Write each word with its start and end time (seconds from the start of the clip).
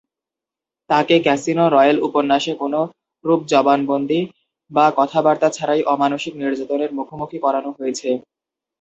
তাকে 0.89 1.15
'Casino 1.19 1.65
Royale' 1.69 2.03
উপন্যাসে 2.07 2.53
কোনরূপ 2.61 3.39
জবানবন্দি 3.51 4.19
বা 4.71 4.85
কথাবার্তা 4.99 5.47
ছাড়াই 5.51 5.81
অমানুষিক 5.93 6.33
নির্যাতনের 6.37 6.91
মুখোমুখি 6.97 7.37
করানো 7.45 7.69
হয়েছে। 7.77 8.09